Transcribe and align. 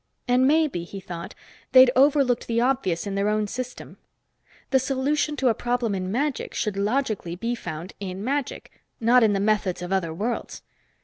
And 0.27 0.47
maybe, 0.47 0.83
he 0.83 0.99
thought, 0.99 1.35
they'd 1.73 1.91
overlooked 1.95 2.47
the 2.47 2.59
obvious 2.59 3.05
in 3.05 3.13
their 3.13 3.29
own 3.29 3.45
system. 3.45 3.97
The 4.71 4.79
solution 4.79 5.35
to 5.35 5.47
a 5.49 5.53
problem 5.53 5.93
in 5.93 6.11
magic 6.11 6.55
should 6.55 6.75
logically 6.75 7.35
be 7.35 7.53
found 7.53 7.93
in 7.99 8.23
magic, 8.23 8.71
not 8.99 9.21
in 9.23 9.33
the 9.33 9.39
methods 9.39 9.83
of 9.83 9.93
other 9.93 10.11
worlds. 10.11 10.63